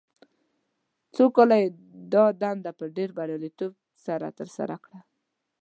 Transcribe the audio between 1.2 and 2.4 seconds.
کاله یې دا